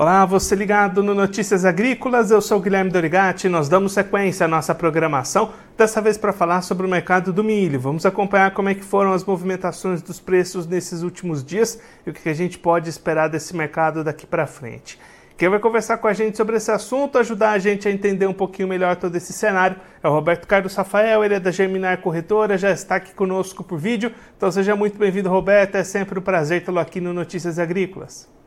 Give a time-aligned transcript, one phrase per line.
[0.00, 3.48] Olá, você ligado no Notícias Agrícolas, eu sou Guilherme Dorigati.
[3.48, 7.80] Nós damos sequência à nossa programação, dessa vez para falar sobre o mercado do milho.
[7.80, 12.12] Vamos acompanhar como é que foram as movimentações dos preços nesses últimos dias e o
[12.12, 15.00] que a gente pode esperar desse mercado daqui para frente.
[15.36, 18.32] Quem vai conversar com a gente sobre esse assunto, ajudar a gente a entender um
[18.32, 22.56] pouquinho melhor todo esse cenário, é o Roberto Carlos Rafael, ele é da Germinar Corretora,
[22.56, 24.14] já está aqui conosco por vídeo.
[24.36, 25.74] Então seja muito bem-vindo, Roberto.
[25.74, 28.37] É sempre um prazer tê-lo aqui no Notícias Agrícolas.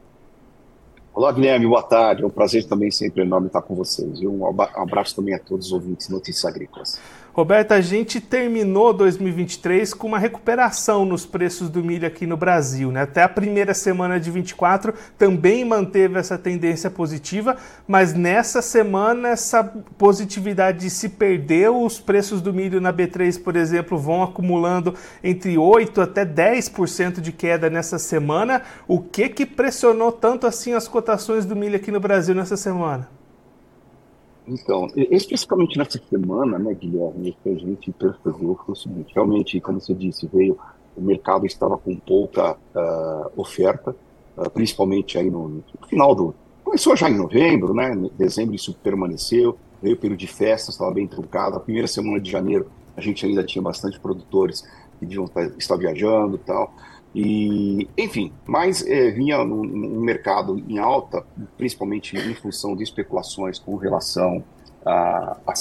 [1.13, 2.23] Olá, Guilherme, boa tarde.
[2.23, 4.21] É um prazer também sempre enorme estar com vocês.
[4.21, 6.97] E um abraço também a todos os ouvintes de Notícias Agrícolas.
[7.33, 12.91] Roberta, a gente terminou 2023 com uma recuperação nos preços do milho aqui no Brasil.
[12.91, 13.03] Né?
[13.03, 17.55] Até a primeira semana de 24 também manteve essa tendência positiva,
[17.87, 19.63] mas nessa semana essa
[19.97, 21.81] positividade se perdeu.
[21.81, 24.93] Os preços do milho na B3, por exemplo, vão acumulando
[25.23, 28.61] entre 8% até 10% de queda nessa semana.
[28.85, 33.20] O que, que pressionou tanto assim as cotações do milho aqui no Brasil nessa semana?
[34.47, 39.79] Então, especificamente nessa semana, né, Guilherme, que a gente percebeu foi o seguinte: realmente, como
[39.79, 40.57] você disse, veio,
[40.95, 43.95] o mercado estava com pouca uh, oferta,
[44.37, 46.35] uh, principalmente aí no, no, final do.
[46.63, 47.93] Começou já em novembro, né?
[47.93, 51.57] Em dezembro isso permaneceu, veio o período de festas, estava bem truncado.
[51.57, 54.61] A primeira semana de janeiro a gente ainda tinha bastante produtores
[54.99, 55.25] que deviam
[55.57, 56.73] estar viajando e tal.
[57.13, 59.63] E, enfim, mas é, vinha no,
[60.01, 61.25] mercado em alta,
[61.57, 64.43] principalmente em função de especulações com relação
[64.85, 65.53] a, a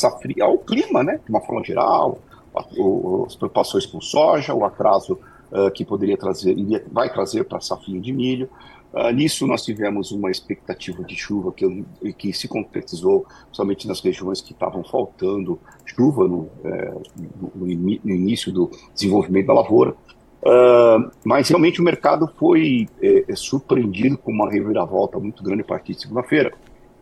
[0.44, 2.20] ao clima, né, de uma forma geral,
[2.54, 5.18] a, o, as preocupações com soja, o atraso
[5.50, 8.48] uh, que poderia trazer, iria, vai trazer para a safrinha de milho.
[8.92, 11.84] Uh, nisso nós tivemos uma expectativa de chuva que,
[12.16, 16.92] que se concretizou, principalmente nas regiões que estavam faltando chuva no, é,
[17.36, 19.94] no, no, início do desenvolvimento da lavoura.
[20.42, 25.64] Uh, mas realmente o mercado foi é, é, surpreendido com uma reviravolta muito grande a
[25.64, 26.54] partir de segunda-feira.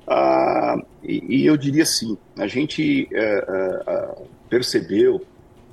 [0.08, 5.24] Uh, e, e, eu diria assim, a gente uh, percebeu,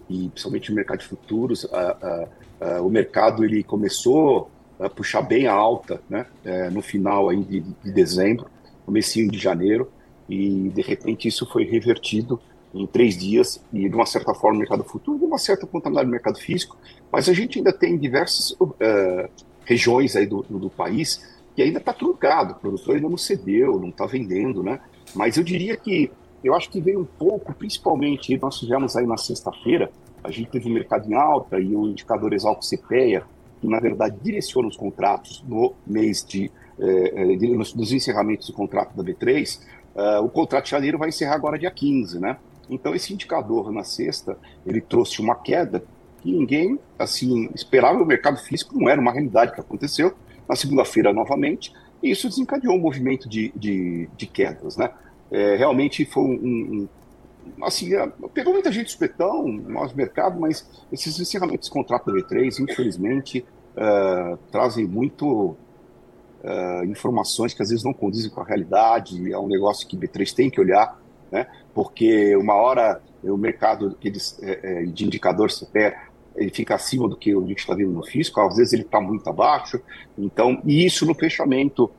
[0.07, 1.65] e principalmente no mercado de futuros,
[2.83, 6.27] o mercado ele começou a puxar bem a alta né,
[6.71, 8.45] no final aí de, de dezembro,
[8.85, 9.89] comecinho de janeiro,
[10.29, 12.39] e de repente isso foi revertido
[12.75, 16.05] em três dias e de uma certa forma no mercado futuro, de uma certa contaminação
[16.05, 16.77] no mercado físico,
[17.11, 19.29] mas a gente ainda tem diversas uh,
[19.63, 23.79] regiões aí do, do, do, país que ainda está truncado, o produtor ainda não cedeu,
[23.79, 24.81] não está vendendo, né?
[25.15, 26.11] Mas eu diria que
[26.43, 29.89] eu acho que veio um pouco, principalmente, nós tivemos aí na sexta-feira,
[30.23, 33.23] a gente teve o mercado em alta e o indicador Exalco CPEA,
[33.61, 38.53] que na verdade direciona os contratos no mês de, eh, eh de nos encerramentos do
[38.53, 39.59] contrato da B3,
[39.95, 42.37] uh, eh, o contrato de janeiro vai encerrar agora dia 15, né?
[42.69, 45.83] Então esse indicador na sexta, ele trouxe uma queda
[46.21, 50.13] que ninguém assim esperava, o mercado físico não era uma realidade que aconteceu.
[50.47, 51.73] Na segunda-feira novamente,
[52.03, 54.91] e isso desencadeou um movimento de, de, de quedas, né?
[55.31, 56.87] É, realmente foi um,
[57.57, 62.05] um assim, é, pegou muita gente espetão no nosso mercado, mas esses encerramentos de contrato
[62.05, 65.25] da B3, infelizmente, uh, trazem muito
[66.43, 70.33] uh, informações que às vezes não condizem com a realidade, é um negócio que B3
[70.33, 70.99] tem que olhar,
[71.31, 71.47] né?
[71.73, 73.97] porque uma hora o mercado
[74.41, 75.93] é, é, de indicador CPE
[76.35, 78.99] ele fica acima do que a gente está vendo no fisco, às vezes ele está
[78.99, 79.79] muito abaixo,
[80.17, 81.89] então, e isso no fechamento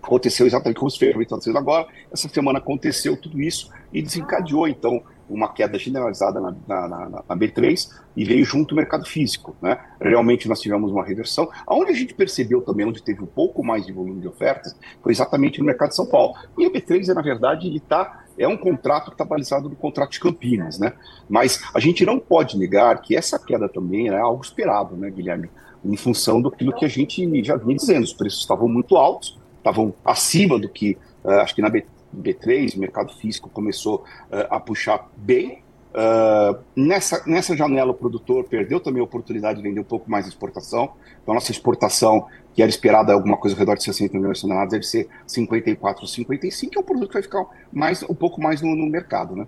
[0.00, 5.02] aconteceu exatamente como os fechamentos estão agora, essa semana aconteceu tudo isso e desencadeou, então,
[5.34, 9.56] uma queda generalizada na, na, na, na, B3 e veio junto o mercado físico.
[9.60, 9.78] Né?
[10.00, 11.50] Realmente nós tivemos uma reversão.
[11.66, 15.12] Aonde a gente percebeu também, onde teve um pouco mais de volume de ofertas, foi
[15.12, 16.34] exatamente no mercado de São Paulo.
[16.56, 20.12] E a B3, na verdade, ele tá, é um contrato que está balizado no contrato
[20.12, 20.78] de Campinas.
[20.78, 20.92] Né?
[21.28, 25.50] Mas a gente não pode negar que essa queda também é algo esperado, né, Guilherme?
[25.84, 29.92] Em função do que a gente já vinha dizendo, os preços estavam muito altos, estavam
[30.02, 31.84] acima do que, uh, acho que na B3,
[32.14, 35.62] B3, mercado físico começou uh, a puxar bem.
[35.94, 40.24] Uh, nessa, nessa janela, o produtor perdeu também a oportunidade de vender um pouco mais
[40.24, 40.92] de exportação.
[41.22, 44.42] Então, a nossa exportação, que era esperada alguma coisa ao redor de 60 milhões de
[44.42, 48.40] toneladas, deve ser 54, 55, que é um produto que vai ficar mais, um pouco
[48.40, 49.46] mais no, no mercado, né?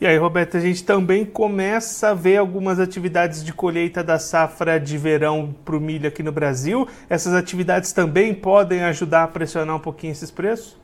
[0.00, 4.80] E aí, Roberto, a gente também começa a ver algumas atividades de colheita da safra
[4.80, 6.88] de verão para o milho aqui no Brasil.
[7.06, 10.80] Essas atividades também podem ajudar a pressionar um pouquinho esses preços?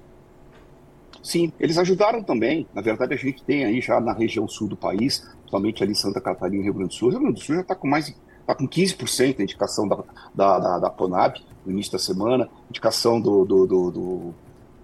[1.26, 2.68] Sim, eles ajudaram também.
[2.72, 6.20] Na verdade, a gente tem aí já na região sul do país, principalmente ali Santa
[6.20, 7.08] Catarina e Rio Grande do Sul.
[7.08, 10.04] O Rio Grande do Sul já está com mais está com 15% a indicação da,
[10.32, 11.34] da, da, da,
[11.64, 14.34] no início da semana, indicação do, do, do, do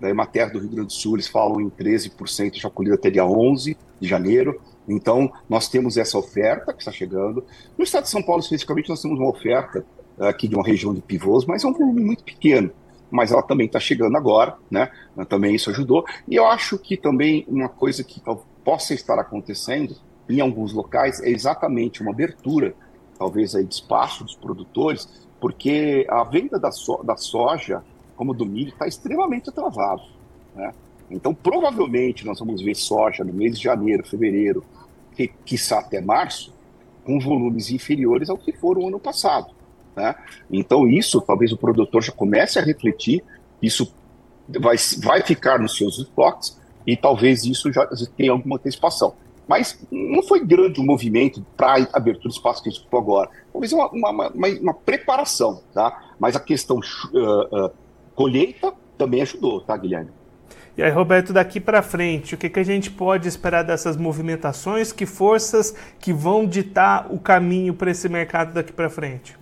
[0.00, 3.24] da Emater do Rio Grande do Sul, eles falam em 13% já colhido até dia
[3.24, 4.60] 11 de janeiro.
[4.88, 7.44] Então, nós temos essa oferta que está chegando.
[7.78, 9.86] No estado de São Paulo, especificamente, nós temos uma oferta
[10.18, 12.72] aqui de uma região de pivôs, mas é um volume muito pequeno.
[13.12, 14.90] Mas ela também está chegando agora, né?
[15.28, 16.04] Também isso ajudou.
[16.26, 18.22] E eu acho que também uma coisa que
[18.64, 19.94] possa estar acontecendo
[20.28, 22.74] em alguns locais é exatamente uma abertura,
[23.18, 27.84] talvez aí de espaço dos produtores, porque a venda da, so da soja,
[28.16, 30.02] como do milho, está extremamente atrasado,
[30.56, 30.72] né?
[31.10, 34.64] Então, provavelmente, nós vamos ver soja no mês de janeiro, fevereiro,
[35.14, 36.54] que, quiçá até março,
[37.04, 39.52] com volumes inferiores ao que foram ano passado.
[39.96, 40.14] Né?
[40.50, 43.22] Então, isso talvez o produtor já comece a refletir,
[43.60, 43.92] isso
[44.48, 47.86] vai, vai ficar nos seus estoques e talvez isso já
[48.16, 49.14] tenha alguma antecipação.
[49.46, 53.28] Mas não foi grande o movimento para abertura do espaço que a gente ficou agora.
[53.52, 56.14] Talvez uma, uma, uma, uma, preparação, tá?
[56.18, 57.70] Mas a questão uh, uh,
[58.14, 60.10] colheita também ajudou, tá, Guilherme?
[60.76, 64.90] E aí, Roberto, daqui para frente, o que, que a gente pode esperar dessas movimentações?
[64.90, 69.36] Que forças que vão ditar o caminho para esse mercado daqui para frente?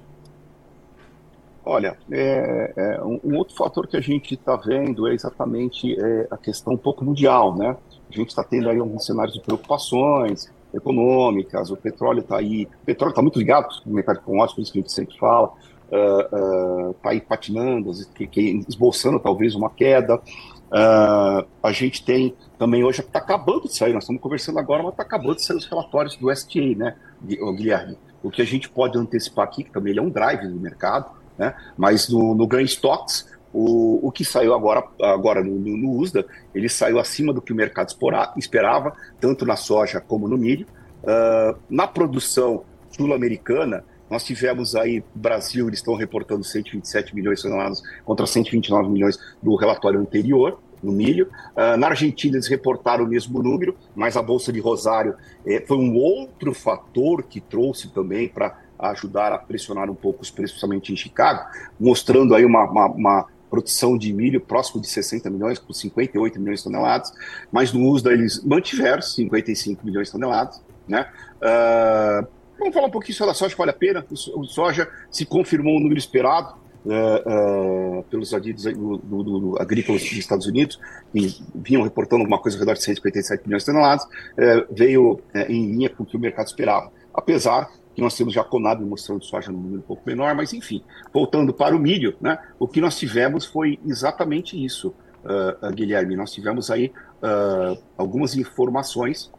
[1.73, 6.27] Olha, é, é, um, um, outro fator que a gente está vendo é exatamente é,
[6.29, 7.77] a questão um pouco mundial, né?
[8.11, 12.85] A gente está tendo aí alguns cenários de preocupações econômicas, o petróleo está aí, o
[12.85, 15.53] petróleo está muito ligado com o mercado commodities, por isso que a gente sempre fala,
[15.85, 20.17] está uh, uh, aí patinando, que, que, esboçando talvez uma queda.
[20.17, 24.91] Uh, a gente tem também hoje, está acabando de sair, nós estamos conversando agora, mas
[24.91, 27.97] está acabando de sair os relatórios do STA, né, Guilherme?
[28.25, 31.55] O que a gente pode antecipar aqui, que também é um drive do mercado, né?
[31.75, 36.27] Mas no, no Grain Stocks, o, o que saiu agora, agora no, no, no, USDA,
[36.55, 37.89] ele saiu acima do que o mercado
[38.37, 40.67] esperava, tanto na soja como no milho.
[41.03, 47.83] Uh, na produção sul-americana, nós tivemos aí, Brasil, eles estão reportando 127 milhões de toneladas
[48.05, 51.31] contra 129 milhões do relatório anterior no milho.
[51.57, 55.15] Uh, na Argentina, eles reportaram o mesmo número, mas a Bolsa de Rosário
[55.47, 60.31] eh, foi um outro fator que trouxe também para ajudar a pressionar um pouco os
[60.31, 61.45] preços, principalmente em Chicago,
[61.79, 66.61] mostrando aí uma, uma, uma produção de milho próximo de 60 milhões, com 58 milhões
[66.61, 67.13] de toneladas,
[67.51, 71.09] mas no USDA eles mantiveram 55 milhões de toneladas, né?
[71.37, 72.27] Uh,
[72.59, 75.81] vamos falar um pouquinho sobre a soja, vale a pena, o, soja se confirmou o
[75.81, 76.55] número esperado,
[76.85, 80.79] uh, uh, pelos adidos do, do, do, agrícolas dos Estados Unidos,
[81.13, 85.73] que vinham reportando alguma coisa ao redor de 157 milhões de toneladas, uh, veio em
[85.73, 86.93] linha com o que o mercado esperava.
[87.13, 87.69] Apesar
[88.01, 90.83] nós temos já Conab mostrando soja num número um pouco menor, mas enfim,
[91.13, 94.95] voltando para o milho, né, o que nós tivemos foi exatamente isso,
[95.25, 96.17] uh, Guilherme.
[96.17, 96.93] Nós tivemos aí
[97.23, 99.31] uh, algumas informações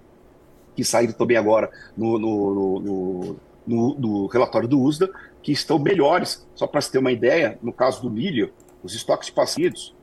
[0.75, 3.35] que saíram também agora no, no, no,
[3.67, 5.09] no, no relatório do USDA,
[5.41, 6.47] que estão melhores.
[6.55, 8.53] Só para se ter uma ideia, no caso do milho,
[8.83, 9.95] os estoques passivos,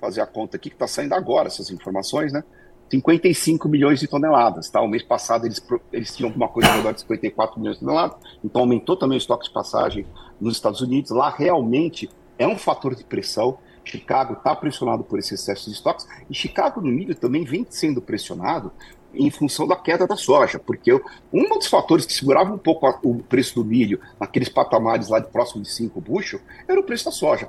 [0.00, 2.44] fazer a conta aqui que está saindo agora essas informações, né?
[2.90, 4.70] 55 milhões de toneladas.
[4.70, 4.80] Tá?
[4.80, 8.62] O mês passado eles, eles tinham uma coisa redor de 54 milhões de toneladas, então
[8.62, 10.06] aumentou também o estoque de passagem
[10.40, 11.10] nos Estados Unidos.
[11.10, 13.58] Lá realmente é um fator de pressão.
[13.84, 18.02] Chicago está pressionado por esse excesso de estoques e Chicago no milho também vem sendo
[18.02, 18.72] pressionado
[19.14, 20.92] em função da queda da soja, porque
[21.32, 25.28] um dos fatores que segurava um pouco o preço do milho naqueles patamares lá de
[25.28, 27.48] próximo de 5 bushel era o preço da soja.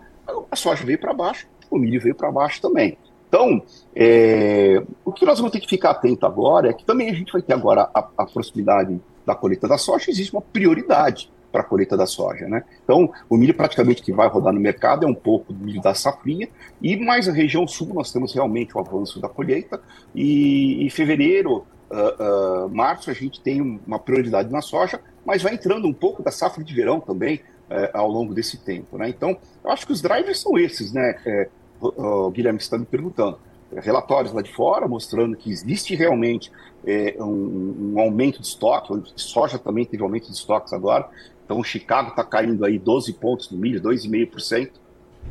[0.51, 2.97] A soja veio para baixo, o milho veio para baixo também.
[3.27, 3.61] Então,
[3.95, 7.31] é, o que nós vamos ter que ficar atento agora é que também a gente
[7.31, 11.63] vai ter agora a, a proximidade da colheita da soja, existe uma prioridade para a
[11.63, 12.63] colheita da soja, né?
[12.83, 15.93] Então, o milho praticamente que vai rodar no mercado é um pouco do milho da
[15.93, 16.47] safrinha,
[16.81, 19.81] e mais a região sul nós temos realmente o avanço da colheita,
[20.13, 25.53] e em fevereiro, uh, uh, março, a gente tem uma prioridade na soja, mas vai
[25.53, 29.09] entrando um pouco da safra de verão também, uh, ao longo desse tempo, né?
[29.09, 31.15] Então, eu acho que os drivers são esses, né?
[31.25, 33.37] É, o Guilherme está me perguntando,
[33.75, 36.51] relatórios lá de fora mostrando que existe realmente
[36.85, 41.09] é, um, um, aumento de estoque, soja também teve aumento de estoques agora,
[41.43, 44.69] então Chicago está caindo aí 12 pontos no milho, 2,5%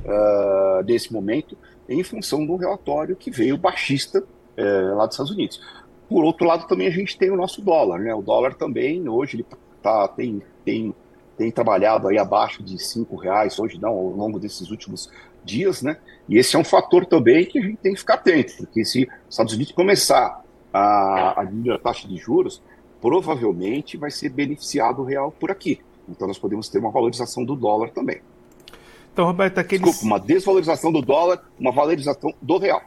[0.04, 1.56] uh, nesse momento,
[1.88, 5.60] em função do relatório que veio baixista uh, lá dos Estados Unidos.
[6.08, 8.14] Por outro lado, também a gente tem o nosso dólar, né?
[8.14, 9.46] O dólar também, hoje, ele
[9.82, 10.94] tá, tem, tem,
[11.36, 15.10] tem trabalhado aí abaixo de cinco reais, hoje não, ao longo desses últimos
[15.44, 15.98] dias, né?
[16.28, 19.04] E esse é um fator também que a gente tem que ficar atento, porque se
[19.04, 22.62] os Estados Unidos começar a, a diminuir a taxa de juros,
[23.00, 25.80] provavelmente vai ser beneficiado o real por aqui.
[26.08, 28.20] Então nós podemos ter uma valorização do dólar também.
[29.12, 29.84] Então, Roberto, aqueles...
[29.84, 32.82] Desculpa, uma desvalorização do dólar, uma valorização do real.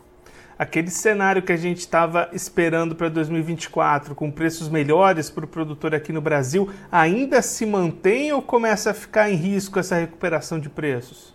[0.60, 5.96] Aquele cenário que a gente estava esperando para 2024, com preços melhores para o produtor
[5.96, 10.70] aqui no Brasil, ainda se mantém ou começa a ficar em risco essa recuperação de
[10.70, 11.34] preços?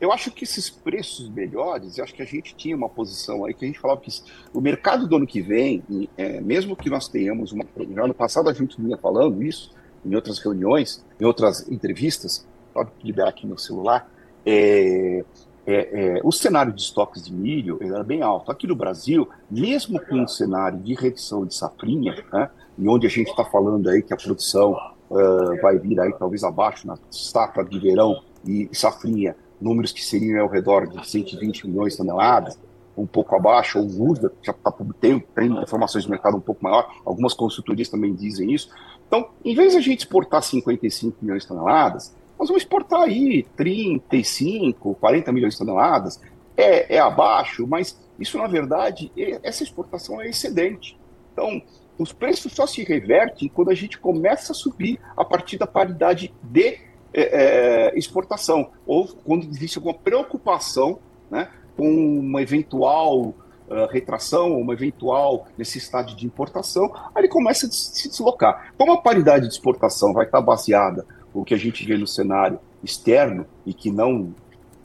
[0.00, 3.54] Eu acho que esses preços melhores, eu acho que a gente tinha uma posição aí
[3.54, 4.10] que a gente falava que
[4.52, 7.64] o mercado do ano que vem, é, mesmo que nós tenhamos uma.
[7.76, 9.72] No ano passado a gente vinha falando isso,
[10.04, 12.44] em outras reuniões, em outras entrevistas,
[12.74, 14.10] pode liberar aqui meu celular,
[14.44, 15.24] é,
[15.66, 18.50] é, é, o cenário de estoques de milho era bem alto.
[18.50, 23.10] Aqui no Brasil, mesmo com um cenário de redução de safrinha, né, e onde a
[23.10, 24.72] gente está falando aí que a produção
[25.10, 30.42] uh, vai vir aí talvez abaixo na safra de verão e safrinha, números que seriam
[30.42, 32.58] ao redor de 120 milhões de toneladas,
[32.96, 36.92] um pouco abaixo, ou USDA, já tá, tem, tem informações de mercado um pouco maior,
[37.04, 38.68] algumas consultorias também dizem isso.
[39.06, 43.46] Então, em vez de a gente exportar 55 milhões de toneladas, nós vamos exportar aí
[43.56, 46.20] 35, 40 milhões de toneladas.
[46.56, 50.98] É, é abaixo, mas isso, na verdade, é, essa exportação é excedente.
[51.32, 51.62] Então,
[51.96, 56.34] os preços só se revertem quando a gente começa a subir a partir da paridade
[56.42, 56.80] de
[57.14, 60.98] é, é exportação, ou quando existe alguma preocupação
[61.30, 67.70] né, com uma eventual uh, retração, uma eventual necessidade de importação, aí ele começa a
[67.70, 68.72] se deslocar.
[68.76, 72.58] Como a paridade de exportação vai estar baseada o que a gente vê no cenário
[72.82, 74.34] externo e que não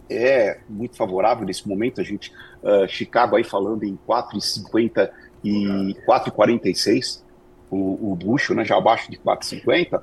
[0.10, 2.32] é muito favorável nesse momento, a gente,
[2.64, 5.10] uh, Chicago aí falando em 4,50
[5.44, 7.22] e 4,46,
[7.70, 10.02] o, o bucho, né, já abaixo de 4,50, uh,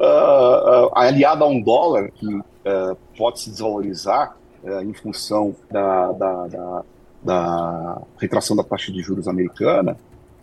[0.00, 6.46] uh, aliado a um dólar que uh, pode se desvalorizar uh, em função da, da,
[6.46, 6.84] da,
[7.22, 9.96] da, retração da taxa de juros americana,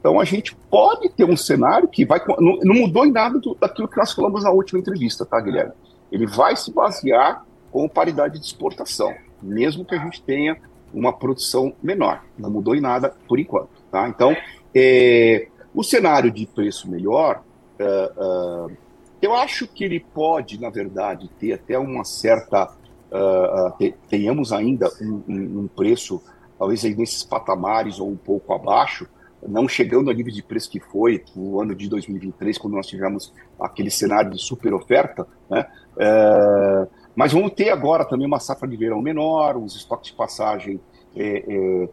[0.05, 2.21] então a gente pode ter um cenário que vai.
[2.39, 5.73] Não, não mudou em nada do, daquilo que nós falamos na última entrevista, tá, Guilherme?
[6.11, 10.57] Ele vai se basear com paridade de exportação, mesmo que a gente tenha
[10.93, 12.23] uma produção menor.
[12.37, 13.81] Não mudou em nada por enquanto.
[13.91, 14.07] Tá?
[14.07, 14.37] Então,
[14.75, 17.41] é, o cenário de preço melhor,
[17.79, 18.77] uh, uh,
[19.19, 22.65] eu acho que ele pode, na verdade, ter até uma certa.
[23.11, 26.21] Uh, tenhamos ainda um, um, um preço,
[26.59, 29.07] talvez aí nesses patamares ou um pouco abaixo,
[29.47, 33.33] não chegando ao nível de preço que foi no ano de 2023, quando nós tivemos
[33.59, 35.65] aquele cenário de super oferta, né?
[35.97, 40.79] É, mas vamos ter agora também uma safra de verão menor, os estoques de passagem.
[41.15, 41.89] É, é,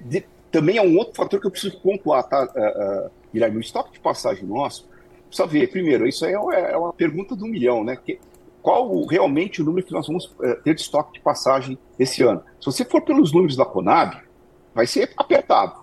[0.00, 3.58] de, também é um outro fator que eu preciso pontuar, tá, uh, uh, Guilherme?
[3.58, 4.88] O estoque de passagem nosso,
[5.28, 7.96] precisa ver, primeiro, isso é, é uma pergunta do milhão, né?
[7.96, 8.18] Que,
[8.62, 10.34] qual realmente o número que nós vamos
[10.64, 12.42] ter de estoque de passagem esse ano?
[12.60, 14.20] Se você for pelos números da Conab,
[14.74, 15.79] vai ser apertado.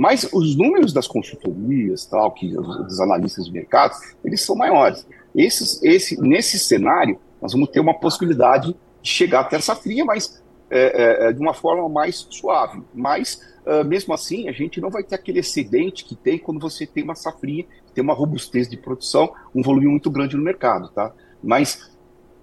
[0.00, 5.06] Mas os números das consultorias, tal, que dos analistas de mercado, eles são maiores.
[5.36, 10.42] Esses, esse, nesse cenário, nós vamos ter uma possibilidade de chegar até essa fria, mas
[10.70, 12.82] é, é, de uma forma mais suave.
[12.94, 16.86] Mas uh, mesmo assim, a gente não vai ter aquele excedente que tem quando você
[16.86, 21.12] tem uma safrinha, tem uma robustez de produção, um volume muito grande no mercado, tá?
[21.42, 21.90] Mas,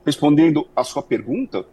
[0.05, 1.65] respondendo a sua pergunta,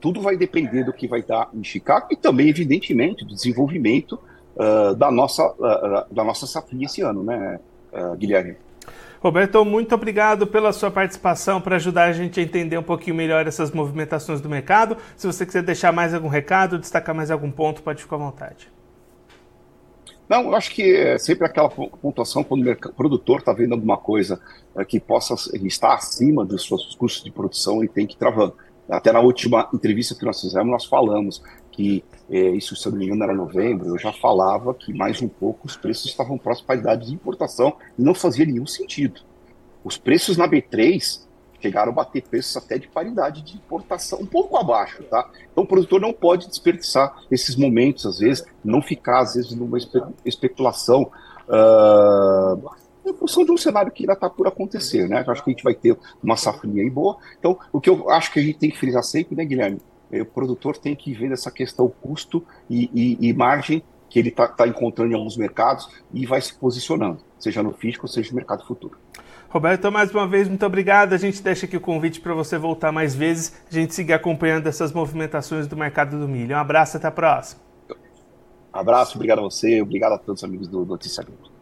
[0.00, 4.18] tudo vai depender do que vai dar em Chicago e também, evidentemente, do desenvolvimento
[4.56, 7.60] uh, da, nossa, uh, da nossa safrinha esse ano, né,
[8.16, 8.56] Guilherme?
[9.20, 13.46] Roberto, muito obrigado pela sua participação para ajudar a gente a entender um pouquinho melhor
[13.46, 14.98] essas movimentações do mercado.
[15.16, 18.70] Se você quiser deixar mais algum recado, destacar mais algum ponto, pode ficar à vontade.
[20.28, 24.40] Não, eu acho que é sempre aquela pontuação quando o produtor está vendo alguma coisa
[24.76, 28.54] é, que possa estar acima dos seus custos de produção e tem que travando.
[28.88, 31.42] Até na última entrevista que nós fizemos, nós falamos
[31.74, 35.20] que é, isso, se eu não me engano, era novembro, eu já falava que mais
[35.20, 39.20] um pouco os preços estavam próximos à idade de importação e não fazia nenhum sentido.
[39.82, 41.22] Os preços na B3
[41.60, 45.28] chegaram a bater preços até de paridade de importação, um pouco abaixo, tá?
[45.50, 49.76] Então o produtor não pode desperdiçar esses momentos, às vezes, não ficar, às vezes, numa
[49.76, 51.10] espe especulação
[51.48, 52.70] uh,
[53.04, 55.24] em função de um cenário que ainda está por acontecer, né?
[55.26, 57.16] Eu acho que a gente vai ter uma safrinha aí boa.
[57.38, 59.80] Então, o que eu acho que a gente tem que frisar sempre, né, Guilherme?
[60.14, 64.28] É, o produtor tem que ver essa questão custo e, e, e margem que ele
[64.28, 68.36] está tá encontrando em alguns mercados e vai se posicionando, seja no físico, seja no
[68.36, 68.96] mercado futuro.
[69.48, 71.12] Roberto, mais uma vez, muito obrigado.
[71.14, 74.68] A gente deixa aqui o convite para você voltar mais vezes, a gente seguir acompanhando
[74.68, 76.54] essas movimentações do mercado do milho.
[76.56, 77.60] Um abraço, até a próxima.
[78.72, 81.53] Abraço, obrigado a você, obrigado a todos os amigos do Notícia Agrícola.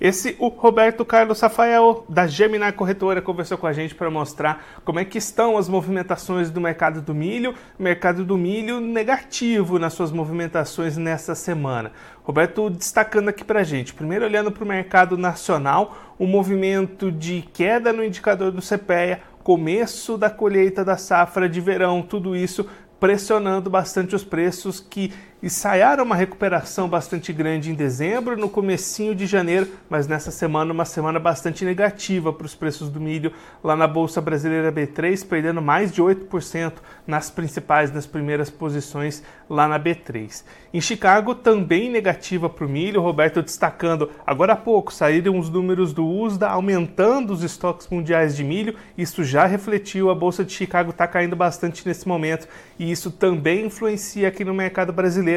[0.00, 5.00] Esse o Roberto Carlos Rafael da Gemini Corretora conversou com a gente para mostrar como
[5.00, 10.12] é que estão as movimentações do mercado do milho, mercado do milho negativo nas suas
[10.12, 11.92] movimentações nessa semana.
[12.22, 17.10] Roberto destacando aqui para a gente, primeiro olhando para o mercado nacional, o um movimento
[17.10, 22.68] de queda no indicador do CPEA, começo da colheita da safra de verão, tudo isso
[23.00, 29.24] pressionando bastante os preços que ensaiaram uma recuperação bastante grande em dezembro, no comecinho de
[29.26, 33.86] janeiro, mas nessa semana uma semana bastante negativa para os preços do milho lá na
[33.86, 36.74] Bolsa Brasileira B3, perdendo mais de 8%
[37.06, 40.42] nas principais, nas primeiras posições lá na B3.
[40.74, 45.92] Em Chicago, também negativa para o milho, Roberto destacando, agora há pouco saíram os números
[45.92, 50.90] do USDA aumentando os estoques mundiais de milho, isso já refletiu, a Bolsa de Chicago
[50.90, 55.27] está caindo bastante nesse momento e isso também influencia aqui no mercado brasileiro.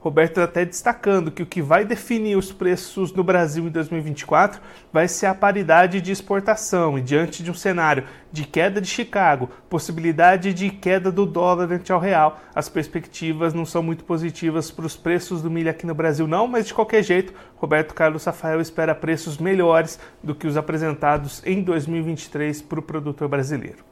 [0.00, 4.60] Roberto até destacando que o que vai definir os preços no Brasil em 2024
[4.92, 9.50] vai ser a paridade de exportação e diante de um cenário de queda de Chicago,
[9.68, 14.86] possibilidade de queda do dólar ante ao real, as perspectivas não são muito positivas para
[14.86, 18.60] os preços do milho aqui no Brasil não, mas de qualquer jeito, Roberto Carlos Rafael
[18.60, 23.84] espera preços melhores do que os apresentados em 2023 para o produtor brasileiro.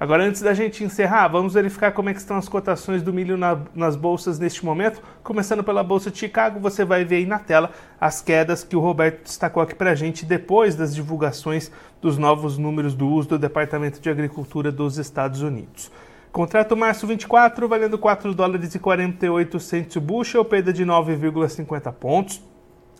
[0.00, 3.60] Agora, antes da gente encerrar, vamos verificar como é estão as cotações do milho na,
[3.74, 5.02] nas bolsas neste momento.
[5.22, 8.80] Começando pela Bolsa de Chicago, você vai ver aí na tela as quedas que o
[8.80, 13.38] Roberto destacou aqui para a gente depois das divulgações dos novos números do uso do
[13.38, 15.92] Departamento de Agricultura dos Estados Unidos.
[16.32, 22.42] Contrato março 24, valendo 4 dólares e 48 centos o bushel, perda de 9,50 pontos.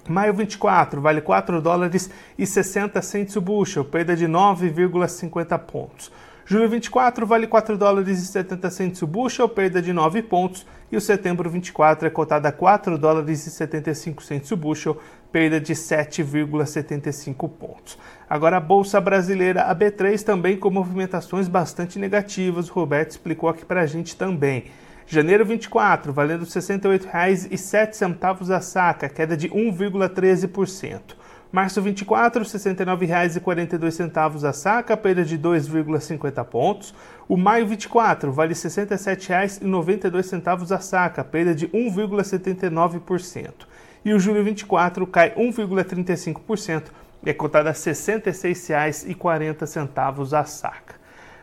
[0.07, 6.13] Maio 24, vale 4 dólares e 60 centos o bushel, perda de 9,50 pontos.
[6.51, 10.97] Julho 24 vale 4 dólares e 70 centos o bushel, perda de 9 pontos, e
[10.97, 15.75] o setembro 24 é cotado a 4 dólares e 75 centos o bushel, perda de
[15.75, 17.97] 7,75 pontos.
[18.29, 23.65] Agora a bolsa brasileira, a B3 também com movimentações bastante negativas, o Roberto explicou aqui
[23.65, 24.65] para a gente também.
[25.07, 31.20] Janeiro 24, valendo R$ 68,07 a saca, queda de 1,13%.
[31.53, 36.95] Março 24, R$ 69,42 a saca, perda de 2,50 pontos.
[37.29, 43.67] O maio 24 vale R$ 67,92 a saca, perda de 1,79%.
[44.05, 46.85] E o julho 24 cai 1,35%
[47.25, 51.01] e é cotado a R$ 66,40 a saca.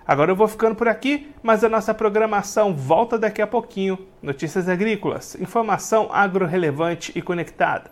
[0.07, 3.99] Agora eu vou ficando por aqui, mas a nossa programação volta daqui a pouquinho.
[4.21, 7.91] Notícias agrícolas, informação agro-relevante e conectada.